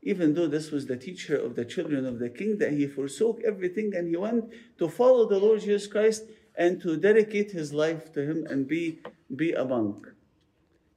Even 0.06 0.36
though 0.36 0.48
this 0.48 0.72
was 0.72 0.86
the 0.86 0.96
teacher 0.96 1.36
of 1.36 1.56
the 1.56 1.66
children 1.66 2.06
of 2.06 2.20
the 2.20 2.30
king, 2.30 2.60
that 2.60 2.74
he 2.74 2.86
forsook 2.86 3.42
everything 3.46 3.94
and 3.96 4.08
he 4.08 4.16
went 4.16 4.46
to 4.78 4.88
follow 4.88 5.28
the 5.28 5.40
Lord 5.40 5.62
Jesus 5.62 5.88
Christ 5.88 6.24
and 6.56 6.80
to 6.84 6.96
dedicate 6.96 7.52
his 7.52 7.74
life 7.74 8.14
to 8.14 8.22
him 8.22 8.46
and 8.48 8.68
be, 8.68 9.00
be 9.36 9.52
a 9.54 9.66
monk. 9.66 10.08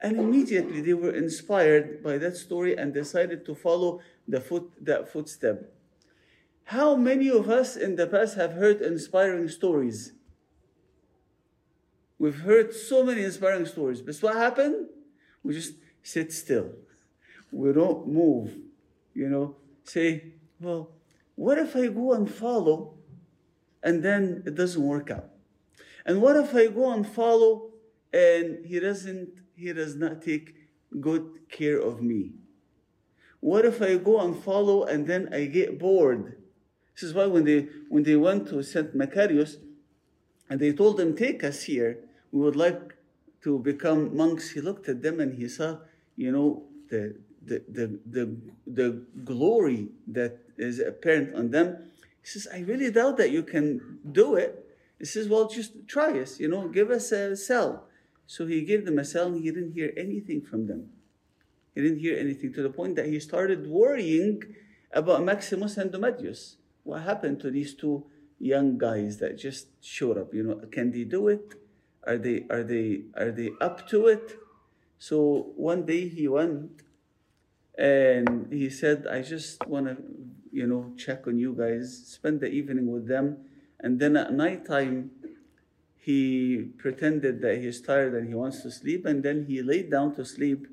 And 0.01 0.19
immediately 0.19 0.83
they 0.83 0.95
were 0.95 1.15
inspired 1.15 2.05
by 2.05 2.19
that 2.19 2.37
story 2.37 2.77
and 2.77 2.93
decided 2.93 3.47
to 3.47 3.55
follow 3.55 4.01
the 4.29 4.41
foot, 4.41 4.71
that 4.83 5.11
footstep. 5.11 5.73
How 6.65 6.95
many 6.95 7.31
of 7.31 7.49
us 7.49 7.77
in 7.77 7.97
the 7.97 8.07
past 8.07 8.37
have 8.37 8.53
heard 8.53 8.83
inspiring 8.83 9.49
stories? 9.49 10.13
We've 12.19 12.41
heard 12.41 12.75
so 12.75 13.03
many 13.03 13.23
inspiring 13.23 13.65
stories, 13.65 14.03
but 14.03 14.17
what 14.19 14.37
happened? 14.37 14.89
We 15.43 15.55
just 15.55 15.75
sit 16.03 16.31
still. 16.31 16.73
We 17.51 17.73
don't 17.73 18.07
move. 18.07 18.68
You 19.19 19.29
know, 19.29 19.57
say, 19.83 20.35
well, 20.61 20.93
what 21.35 21.59
if 21.59 21.75
I 21.75 21.89
go 21.89 22.13
and 22.13 22.33
follow 22.33 22.95
and 23.83 24.01
then 24.01 24.45
it 24.47 24.55
doesn't 24.55 24.81
work 24.81 25.11
out? 25.11 25.31
And 26.07 26.23
what 26.23 26.37
if 26.37 26.55
I 26.55 26.69
go 26.69 26.93
and 26.93 27.05
follow 27.05 27.73
and 28.13 28.65
he 28.65 28.79
doesn't, 28.79 29.31
he 29.57 29.73
does 29.73 29.97
not 29.97 30.23
take 30.23 30.55
good 31.01 31.41
care 31.51 31.81
of 31.81 32.01
me? 32.01 32.35
What 33.41 33.65
if 33.65 33.83
I 33.83 33.97
go 33.97 34.21
and 34.21 34.41
follow 34.41 34.85
and 34.85 35.05
then 35.05 35.35
I 35.35 35.47
get 35.47 35.81
bored? 35.81 36.37
This 36.95 37.03
is 37.03 37.13
why 37.13 37.27
when 37.27 37.43
they 37.43 37.67
when 37.89 38.05
they 38.05 38.15
went 38.15 38.47
to 38.51 38.63
Saint 38.63 38.97
Macarius 38.97 39.57
and 40.49 40.61
they 40.61 40.73
told 40.73 41.01
him, 41.01 41.17
Take 41.17 41.43
us 41.43 41.65
here, 41.65 41.99
we 42.31 42.41
would 42.41 42.57
like 42.57 42.95
to 43.43 43.59
become 43.59 44.17
monks. 44.17 44.51
He 44.51 44.61
looked 44.61 44.89
at 44.89 45.03
them 45.03 45.19
and 45.19 45.35
he 45.35 45.49
saw, 45.49 45.79
you 46.15 46.31
know, 46.31 46.63
the 46.89 47.17
the 47.49 47.63
the 47.69 47.99
the, 48.07 48.37
the 48.67 49.03
glory 49.25 49.89
that 50.07 50.39
is 50.57 50.79
apparent 50.81 51.35
on 51.35 51.51
them. 51.51 51.91
He 52.21 52.27
says, 52.29 52.49
I 52.53 52.61
really 52.61 52.91
doubt 52.91 53.17
that 53.17 53.31
you 53.31 53.43
can 53.43 54.01
do 54.11 54.35
it. 54.35 54.65
He 54.99 55.05
says, 55.05 55.29
Well, 55.29 55.49
just 55.49 55.87
try 55.87 56.19
us, 56.21 56.41
you 56.41 56.49
know, 56.49 56.69
give 56.69 56.91
us 56.91 57.13
a 57.13 57.37
cell. 57.37 57.85
So 58.27 58.47
he 58.47 58.63
gave 58.63 58.85
them 58.85 58.99
a 58.99 59.05
cell 59.05 59.27
and 59.29 59.43
he 59.43 59.51
didn't 59.51 59.73
hear 59.73 59.93
anything 59.97 60.43
from 60.43 60.67
them. 60.67 60.91
He 61.75 61.81
didn't 61.81 62.01
hear 62.01 62.19
anything 62.19 62.53
to 62.55 62.63
the 62.63 62.71
point 62.71 62.97
that 62.97 63.07
he 63.07 63.21
started 63.21 63.69
worrying 63.69 64.43
about 64.93 65.23
Maximus 65.23 65.77
and 65.77 65.93
Domitius. 65.93 66.57
What 66.83 67.03
happened 67.03 67.41
to 67.41 67.51
these 67.51 67.75
two 67.75 68.05
young 68.39 68.79
guys 68.79 69.19
that 69.19 69.39
just 69.39 69.69
showed 69.81 70.19
up? 70.19 70.35
You 70.35 70.43
know, 70.43 70.57
can 70.71 70.91
they 70.91 71.05
do 71.05 71.29
it? 71.29 71.55
Are 72.07 72.19
they 72.19 72.47
are 72.51 72.63
they 72.63 73.03
are 73.17 73.31
they 73.31 73.51
up 73.61 73.89
to 73.89 74.07
it? 74.09 74.37
So 74.99 75.53
one 75.57 75.87
day 75.87 76.09
he 76.09 76.27
went 76.27 76.83
and 77.79 78.53
he 78.53 78.69
said, 78.69 79.07
I 79.07 79.23
just 79.23 79.67
want 79.67 79.87
to, 79.87 79.97
you 80.53 80.67
know, 80.67 80.93
check 80.97 81.27
on 81.27 81.39
you 81.39 81.55
guys, 81.55 82.05
spend 82.07 82.41
the 82.41 82.49
evening 82.49 82.91
with 82.91 83.07
them. 83.07 83.39
And 83.81 84.01
then 84.01 84.17
at 84.17 84.33
nighttime, 84.33 85.13
he 85.97 86.71
pretended 86.79 87.41
that 87.43 87.59
he's 87.59 87.81
tired 87.81 88.15
and 88.15 88.29
he 88.29 88.35
wants 88.35 88.63
to 88.63 88.71
sleep. 88.71 89.07
And 89.07 89.23
then 89.23 89.47
he 89.47 89.63
laid 89.63 89.91
down 89.91 90.17
to 90.17 90.25
sleep 90.25 90.67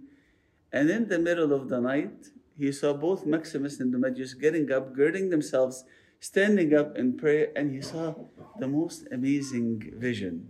and 0.75 0.89
in 0.89 1.07
the 1.07 1.19
middle 1.19 1.53
of 1.53 1.69
the 1.69 1.79
night, 1.79 2.31
he 2.57 2.69
saw 2.73 2.91
both 2.91 3.25
Maximus 3.25 3.79
and 3.79 3.93
Domitius 3.93 4.33
getting 4.33 4.69
up, 4.73 4.93
girding 4.93 5.29
themselves, 5.29 5.85
standing 6.19 6.75
up 6.75 6.97
in 6.97 7.15
prayer, 7.15 7.47
and 7.55 7.71
he 7.71 7.81
saw 7.81 8.13
the 8.59 8.67
most 8.67 9.07
amazing 9.09 9.93
vision. 9.95 10.49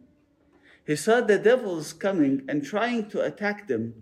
He 0.83 0.95
saw 0.95 1.21
the 1.21 1.37
devils 1.37 1.93
coming 1.93 2.41
and 2.49 2.65
trying 2.65 3.07
to 3.09 3.21
attack 3.21 3.67
them 3.67 4.01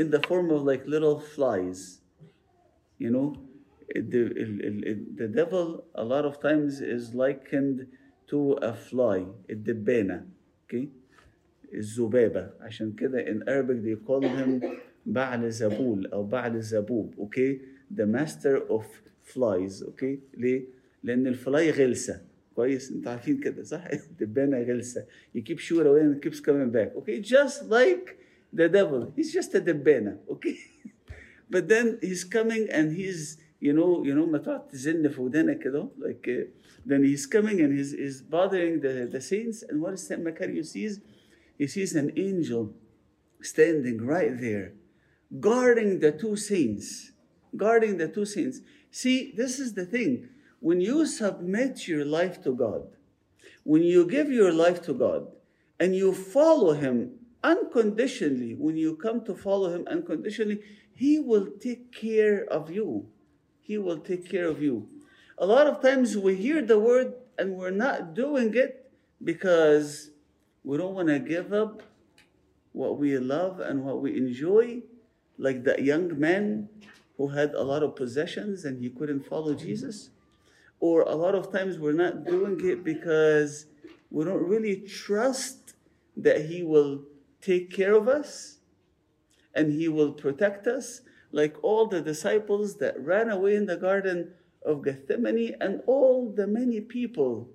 in 0.00 0.10
the 0.10 0.22
form 0.30 0.50
of 0.56 0.60
like 0.70 0.82
little 0.94 1.18
flies. 1.34 1.80
You 2.98 3.10
know, 3.14 3.28
the, 4.12 4.22
the 5.20 5.28
devil 5.40 5.84
a 5.94 6.04
lot 6.12 6.24
of 6.24 6.34
times 6.48 6.80
is 6.80 7.14
likened 7.14 7.86
to 8.30 8.38
a 8.70 8.72
fly, 8.88 9.26
الدبانة, 9.50 10.18
okay? 10.64 10.88
الذبابة. 11.74 12.50
عشان 12.60 12.92
كده 12.92 13.24
in 13.24 13.42
Arabic 13.48 13.82
they 13.84 13.96
call 14.06 14.22
him 14.22 14.64
بعل 15.06 15.50
زبول 15.50 16.06
أو 16.06 16.24
بعل 16.24 16.60
زبوب 16.60 17.14
أوكي 17.18 17.60
the 17.94 18.06
master 18.06 18.58
of 18.68 18.84
flies 19.24 19.84
أوكي 19.84 20.20
ليه 20.36 20.64
لأن 21.02 21.26
الفلاي 21.26 21.70
غلسه 21.70 22.20
كويس 22.54 22.92
أنتوا 22.92 23.12
عارفين 23.12 23.40
كده 23.40 23.62
صح 23.62 23.88
دبانه 24.20 24.62
غلسه 24.62 25.06
you 25.36 25.40
keep 25.40 25.58
sure 25.58 25.84
away 25.84 26.00
and 26.02 26.22
keeps 26.22 26.40
coming 26.40 26.70
back 26.70 26.96
okay 26.96 27.20
just 27.20 27.62
like 27.70 28.20
the 28.53 28.69
devil 28.69 29.11
he's 29.15 29.33
just 29.33 29.53
a 29.55 29.59
دبانه 29.59 30.17
okay 30.29 30.57
but 31.49 31.67
then 31.67 31.97
he's 32.01 32.23
coming 32.23 32.67
and 32.69 32.91
he's 32.93 33.37
you 33.59 33.73
know 33.73 34.03
you 34.03 34.13
know 34.15 34.25
ما 34.25 34.37
تقعد 34.37 34.67
تزن 34.67 35.09
في 35.09 35.21
ودانك 35.21 35.59
كده 35.59 35.89
like 35.99 36.27
uh, 36.27 36.45
then 36.85 37.03
he's 37.03 37.25
coming 37.25 37.61
and 37.61 37.73
he's, 37.77 37.91
he's 37.91 38.21
bothering 38.21 38.81
the, 38.81 39.07
the 39.11 39.21
saints 39.21 39.63
and 39.63 39.81
what 39.81 39.97
Saint 39.99 40.23
Macarius 40.23 40.71
sees 40.71 40.99
he 41.57 41.67
sees 41.67 41.95
an 41.95 42.11
angel 42.15 42.73
standing 43.41 43.97
right 44.05 44.39
there 44.39 44.73
guarding 45.39 45.99
the 45.99 46.11
two 46.11 46.35
saints. 46.35 47.11
Guarding 47.55 47.97
the 47.97 48.07
two 48.07 48.25
saints. 48.25 48.59
See, 48.91 49.33
this 49.35 49.59
is 49.59 49.73
the 49.73 49.85
thing. 49.85 50.29
When 50.59 50.81
you 50.81 51.05
submit 51.05 51.87
your 51.87 52.05
life 52.05 52.41
to 52.43 52.53
God, 52.53 52.87
when 53.63 53.83
you 53.83 54.05
give 54.07 54.31
your 54.31 54.51
life 54.51 54.81
to 54.83 54.93
God, 54.93 55.27
and 55.79 55.95
you 55.95 56.13
follow 56.13 56.73
Him 56.73 57.11
unconditionally, 57.42 58.54
when 58.54 58.76
you 58.76 58.96
come 58.96 59.24
to 59.24 59.34
follow 59.34 59.74
Him 59.74 59.86
unconditionally, 59.86 60.60
He 60.94 61.18
will 61.18 61.48
take 61.60 61.92
care 61.92 62.44
of 62.44 62.70
you. 62.70 63.06
He 63.60 63.78
will 63.78 63.98
take 63.98 64.28
care 64.28 64.46
of 64.46 64.62
you. 64.62 64.88
A 65.38 65.46
lot 65.46 65.66
of 65.66 65.80
times 65.80 66.16
we 66.16 66.36
hear 66.36 66.60
the 66.60 66.78
word 66.78 67.14
and 67.38 67.56
we're 67.56 67.70
not 67.70 68.14
doing 68.14 68.54
it 68.54 68.90
because 69.24 70.10
we 70.64 70.76
don't 70.76 70.94
want 70.94 71.08
to 71.08 71.18
give 71.18 71.52
up 71.52 71.82
what 72.72 72.98
we 72.98 73.16
love 73.18 73.60
and 73.60 73.84
what 73.84 74.02
we 74.02 74.16
enjoy 74.16 74.82
like 75.38 75.64
that 75.64 75.82
young 75.82 76.18
man 76.18 76.68
who 77.16 77.28
had 77.28 77.54
a 77.54 77.62
lot 77.62 77.82
of 77.82 77.96
possessions 77.96 78.64
and 78.64 78.82
he 78.82 78.90
couldn't 78.90 79.26
follow 79.26 79.54
Jesus. 79.54 80.10
Or 80.78 81.02
a 81.02 81.14
lot 81.14 81.34
of 81.34 81.52
times 81.52 81.78
we're 81.78 81.92
not 81.92 82.24
doing 82.24 82.60
it 82.64 82.84
because 82.84 83.66
we 84.10 84.24
don't 84.24 84.46
really 84.46 84.76
trust 84.76 85.74
that 86.16 86.46
he 86.46 86.62
will 86.62 87.02
take 87.40 87.70
care 87.70 87.94
of 87.94 88.08
us 88.08 88.58
and 89.54 89.72
he 89.72 89.88
will 89.88 90.12
protect 90.12 90.66
us, 90.66 91.00
like 91.32 91.56
all 91.62 91.86
the 91.86 92.00
disciples 92.00 92.76
that 92.76 92.98
ran 93.00 93.30
away 93.30 93.54
in 93.54 93.66
the 93.66 93.76
Garden 93.76 94.32
of 94.64 94.84
Gethsemane 94.84 95.56
and 95.60 95.80
all 95.86 96.30
the 96.30 96.46
many 96.46 96.80
people 96.80 97.48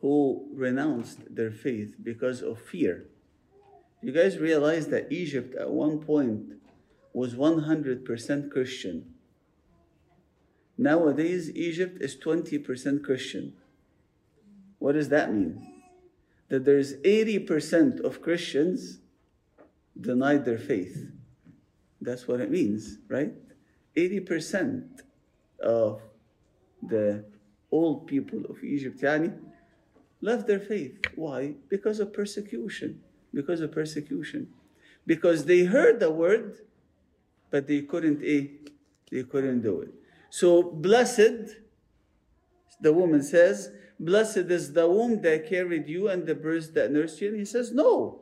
who 0.00 0.46
renounced 0.52 1.34
their 1.34 1.50
faith 1.50 1.94
because 2.02 2.42
of 2.42 2.60
fear. 2.60 3.06
You 4.02 4.12
guys 4.12 4.38
realize 4.38 4.88
that 4.88 5.10
Egypt 5.10 5.54
at 5.54 5.70
one 5.70 5.98
point 5.98 6.52
was 7.14 7.34
100% 7.34 8.50
Christian. 8.50 9.14
Nowadays, 10.76 11.50
Egypt 11.54 12.02
is 12.02 12.16
20% 12.16 13.02
Christian. 13.02 13.54
What 14.78 14.92
does 14.92 15.08
that 15.08 15.32
mean? 15.32 15.73
That 16.48 16.64
there's 16.64 16.94
80% 16.98 18.00
of 18.00 18.20
Christians 18.20 18.98
denied 19.98 20.44
their 20.44 20.58
faith. 20.58 21.10
That's 22.00 22.28
what 22.28 22.40
it 22.40 22.50
means, 22.50 22.98
right? 23.08 23.32
80% 23.96 25.00
of 25.62 26.02
the 26.82 27.24
old 27.70 28.06
people 28.06 28.44
of 28.46 28.62
Egypt 28.62 29.00
yani, 29.00 29.36
left 30.20 30.46
their 30.46 30.60
faith. 30.60 30.98
Why? 31.14 31.54
Because 31.68 32.00
of 32.00 32.12
persecution 32.12 33.00
because 33.34 33.60
of 33.60 33.72
persecution. 33.72 34.48
Because 35.06 35.44
they 35.44 35.64
heard 35.64 36.00
the 36.00 36.10
word, 36.10 36.56
but 37.50 37.66
they 37.66 37.82
couldn't 37.82 38.22
eh, 38.24 38.46
they 39.10 39.24
couldn't 39.24 39.60
do 39.60 39.80
it. 39.82 39.92
So 40.30 40.62
blessed, 40.62 41.56
the 42.80 42.92
woman 42.92 43.22
says, 43.22 43.70
Blessed 44.04 44.50
is 44.50 44.74
the 44.74 44.86
womb 44.86 45.22
that 45.22 45.48
carried 45.48 45.88
you 45.88 46.08
and 46.08 46.26
the 46.26 46.34
breast 46.34 46.74
that 46.74 46.92
nursed 46.92 47.22
you. 47.22 47.28
And 47.28 47.38
he 47.38 47.46
says, 47.46 47.72
No. 47.72 48.20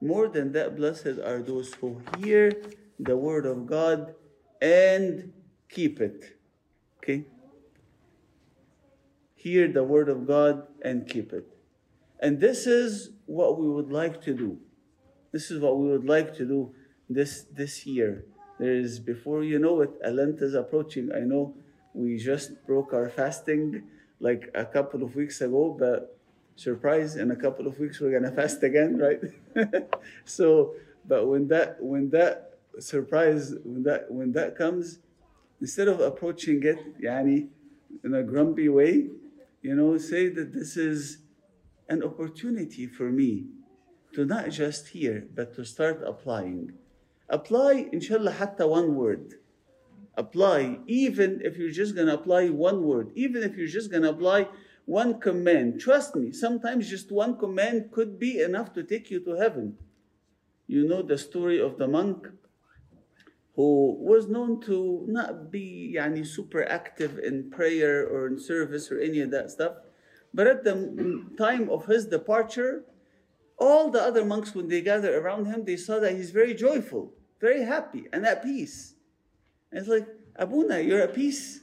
More 0.00 0.26
than 0.28 0.52
that, 0.52 0.76
blessed 0.76 1.18
are 1.22 1.42
those 1.42 1.74
who 1.74 2.00
hear 2.18 2.50
the 2.98 3.14
word 3.14 3.44
of 3.44 3.66
God 3.66 4.14
and 4.62 5.34
keep 5.68 6.00
it. 6.00 6.38
Okay? 6.98 7.26
Hear 9.34 9.68
the 9.68 9.84
word 9.84 10.08
of 10.08 10.26
God 10.26 10.66
and 10.80 11.06
keep 11.06 11.34
it. 11.34 11.46
And 12.18 12.40
this 12.40 12.66
is 12.66 13.10
what 13.26 13.60
we 13.60 13.68
would 13.68 13.92
like 13.92 14.22
to 14.22 14.32
do. 14.32 14.56
This 15.30 15.50
is 15.50 15.60
what 15.60 15.78
we 15.78 15.88
would 15.88 16.06
like 16.06 16.34
to 16.36 16.46
do 16.46 16.74
this 17.10 17.44
this 17.52 17.84
year. 17.84 18.24
There 18.58 18.72
is 18.72 18.98
before 18.98 19.44
you 19.44 19.58
know 19.58 19.82
it, 19.82 19.90
Lent 20.02 20.40
is 20.40 20.54
approaching. 20.54 21.10
I 21.14 21.20
know 21.20 21.54
we 21.92 22.16
just 22.16 22.66
broke 22.66 22.94
our 22.94 23.10
fasting 23.10 23.82
like 24.20 24.50
a 24.54 24.64
couple 24.64 25.02
of 25.02 25.16
weeks 25.16 25.40
ago, 25.40 25.76
but 25.78 26.16
surprise, 26.56 27.16
in 27.16 27.30
a 27.30 27.36
couple 27.36 27.66
of 27.66 27.78
weeks 27.78 28.00
we're 28.00 28.12
gonna 28.12 28.30
fast 28.40 28.62
again, 28.62 28.98
right? 28.98 29.20
so, 30.24 30.74
but 31.06 31.26
when 31.26 31.48
that 31.48 31.76
when 31.80 32.10
that 32.10 32.58
surprise 32.78 33.54
when 33.64 33.82
that 33.82 34.10
when 34.10 34.32
that 34.32 34.56
comes, 34.56 34.98
instead 35.60 35.88
of 35.88 36.00
approaching 36.00 36.62
it, 36.62 37.00
yani, 37.00 37.48
in 38.04 38.14
a 38.14 38.22
grumpy 38.22 38.68
way, 38.68 39.08
you 39.62 39.74
know, 39.74 39.96
say 39.98 40.28
that 40.28 40.52
this 40.52 40.76
is 40.76 41.18
an 41.88 42.02
opportunity 42.02 42.86
for 42.86 43.10
me 43.10 43.46
to 44.12 44.24
not 44.24 44.50
just 44.50 44.88
hear, 44.88 45.26
but 45.34 45.54
to 45.54 45.64
start 45.64 46.02
applying. 46.04 46.72
Apply, 47.28 47.88
inshallah, 47.92 48.32
hatta 48.32 48.66
one 48.66 48.94
word. 48.94 49.34
Apply, 50.16 50.78
even 50.86 51.40
if 51.44 51.56
you're 51.56 51.70
just 51.70 51.94
going 51.94 52.08
to 52.08 52.14
apply 52.14 52.48
one 52.48 52.82
word, 52.82 53.10
even 53.14 53.42
if 53.42 53.56
you're 53.56 53.66
just 53.66 53.90
going 53.90 54.02
to 54.02 54.10
apply 54.10 54.48
one 54.84 55.20
command, 55.20 55.80
trust 55.80 56.16
me, 56.16 56.32
sometimes 56.32 56.90
just 56.90 57.12
one 57.12 57.38
command 57.38 57.90
could 57.92 58.18
be 58.18 58.40
enough 58.40 58.72
to 58.74 58.82
take 58.82 59.10
you 59.10 59.20
to 59.20 59.32
heaven. 59.32 59.76
You 60.66 60.86
know 60.86 61.02
the 61.02 61.18
story 61.18 61.60
of 61.60 61.78
the 61.78 61.88
monk 61.88 62.28
who 63.56 63.96
was 63.98 64.28
known 64.28 64.60
to 64.62 65.04
not 65.08 65.50
be 65.50 65.94
yani, 65.96 66.26
super 66.26 66.64
active 66.64 67.18
in 67.18 67.50
prayer 67.50 68.06
or 68.06 68.26
in 68.26 68.38
service 68.38 68.90
or 68.90 68.98
any 68.98 69.20
of 69.20 69.30
that 69.30 69.50
stuff. 69.50 69.74
But 70.32 70.46
at 70.46 70.64
the 70.64 71.26
time 71.36 71.68
of 71.68 71.86
his 71.86 72.06
departure, 72.06 72.84
all 73.58 73.90
the 73.90 74.00
other 74.00 74.24
monks, 74.24 74.54
when 74.54 74.68
they 74.68 74.80
gathered 74.80 75.14
around 75.14 75.46
him, 75.46 75.64
they 75.64 75.76
saw 75.76 75.98
that 76.00 76.14
he's 76.14 76.30
very 76.30 76.54
joyful, 76.54 77.12
very 77.40 77.64
happy, 77.64 78.06
and 78.12 78.24
at 78.24 78.42
peace. 78.42 78.94
And 79.70 79.80
it's 79.80 79.88
like, 79.88 80.06
Abuna, 80.36 80.80
you're 80.80 81.00
at 81.00 81.14
peace. 81.14 81.60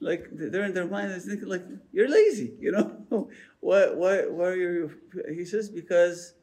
Like 0.00 0.26
they're 0.32 0.64
in 0.64 0.74
their 0.74 0.86
mind, 0.86 1.12
it's 1.12 1.26
thinking 1.26 1.48
like 1.48 1.64
you're 1.92 2.08
lazy, 2.08 2.54
you 2.60 2.72
know. 2.72 3.28
why, 3.60 3.86
why, 3.90 4.26
why 4.26 4.46
are 4.48 4.56
you? 4.56 4.90
He 5.32 5.44
says 5.44 5.68
because 5.68 6.34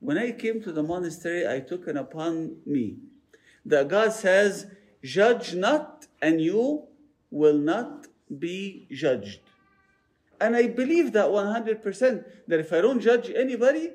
when 0.00 0.18
I 0.18 0.32
came 0.32 0.60
to 0.62 0.72
the 0.72 0.82
monastery, 0.82 1.48
I 1.48 1.60
took 1.60 1.88
it 1.88 1.96
upon 1.96 2.58
me 2.66 2.98
that 3.64 3.88
God 3.88 4.12
says, 4.12 4.66
"Judge 5.02 5.54
not, 5.54 6.06
and 6.20 6.40
you 6.40 6.84
will 7.30 7.56
not 7.56 8.06
be 8.38 8.86
judged." 8.92 9.40
And 10.40 10.54
I 10.54 10.68
believe 10.68 11.12
that 11.12 11.26
100% 11.26 12.24
that 12.46 12.60
if 12.60 12.72
I 12.72 12.80
don't 12.80 13.00
judge 13.00 13.30
anybody, 13.34 13.90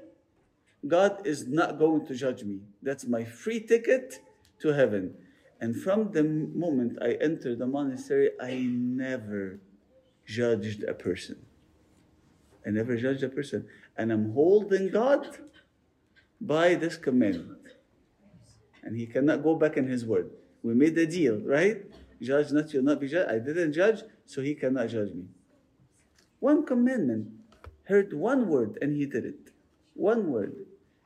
God 0.85 1.25
is 1.25 1.47
not 1.47 1.79
going 1.79 2.05
to 2.07 2.15
judge 2.15 2.43
me. 2.43 2.59
That's 2.81 3.05
my 3.05 3.23
free 3.23 3.61
ticket 3.61 4.19
to 4.59 4.73
heaven. 4.73 5.15
And 5.63 5.81
from 5.81 6.11
the 6.11 6.25
moment 6.25 6.97
I 7.01 7.11
entered 7.21 7.59
the 7.59 7.65
monastery, 7.65 8.31
I 8.37 8.67
never 8.67 9.61
judged 10.25 10.83
a 10.83 10.93
person. 10.93 11.37
I 12.67 12.69
never 12.71 12.97
judged 12.97 13.23
a 13.23 13.29
person. 13.29 13.65
And 13.95 14.11
I'm 14.11 14.33
holding 14.33 14.89
God 14.89 15.25
by 16.41 16.75
this 16.75 16.97
commandment. 16.97 17.61
And 18.83 18.97
he 18.97 19.05
cannot 19.05 19.41
go 19.41 19.55
back 19.55 19.77
in 19.77 19.87
his 19.87 20.03
word. 20.05 20.31
We 20.63 20.73
made 20.73 20.97
a 20.97 21.07
deal, 21.07 21.39
right? 21.39 21.77
Judge 22.21 22.51
not, 22.51 22.73
you'll 22.73 22.83
not 22.83 22.99
be 22.99 23.07
judged. 23.07 23.31
I 23.31 23.39
didn't 23.39 23.71
judge, 23.71 24.01
so 24.25 24.41
he 24.41 24.55
cannot 24.55 24.89
judge 24.89 25.13
me. 25.13 25.27
One 26.41 26.65
commandment, 26.65 27.29
heard 27.85 28.11
one 28.11 28.49
word, 28.49 28.77
and 28.81 28.97
he 28.97 29.05
did 29.05 29.23
it. 29.23 29.53
One 29.93 30.29
word. 30.29 30.55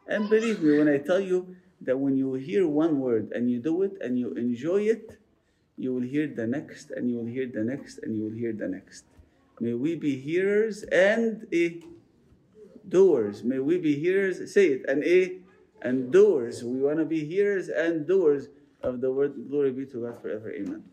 And 0.08 0.28
believe 0.32 0.64
me 0.64 0.80
when 0.80 0.88
I 0.88 0.98
tell 0.98 1.20
you 1.20 1.56
that 1.82 1.98
when 1.98 2.18
you 2.18 2.34
hear 2.34 2.68
one 2.68 3.00
word 3.00 3.32
and 3.34 3.50
you 3.52 3.60
do 3.60 3.82
it 3.84 3.94
and 4.02 4.18
you 4.20 4.32
enjoy 4.34 4.82
it, 4.82 5.18
you 5.78 5.94
will 5.94 6.02
hear 6.02 6.28
the 6.28 6.48
next, 6.48 6.90
and 6.92 7.10
you 7.10 7.18
will 7.18 7.28
hear 7.28 7.46
the 7.46 7.64
next, 7.64 8.00
and 8.00 8.18
you 8.18 8.24
will 8.24 8.38
hear 8.38 8.52
the 8.52 8.68
next. 8.68 9.06
May 9.60 9.74
we 9.74 9.96
be 9.96 10.20
hearers 10.20 10.84
and 10.84 11.48
a 11.54 11.80
doers. 12.88 13.44
May 13.44 13.60
we 13.60 13.78
be 13.78 13.96
hearers, 13.96 14.54
say 14.54 14.68
it, 14.68 14.86
and 14.88 15.04
a 15.04 15.38
and 15.82 16.12
doers. 16.12 16.64
We 16.64 16.82
want 16.82 16.98
to 16.98 17.06
be 17.06 17.26
hearers 17.26 17.70
and 17.70 18.08
doers 18.08 18.48
of 18.82 19.02
the 19.02 19.12
word. 19.12 19.50
Glory 19.50 19.72
be 19.72 19.86
to 19.88 20.04
God 20.06 20.22
forever. 20.22 20.52
Amen. 20.52 20.84